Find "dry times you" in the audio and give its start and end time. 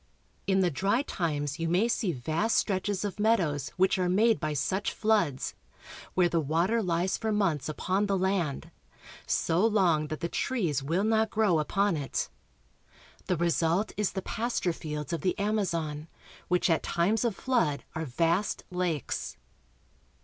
0.71-1.69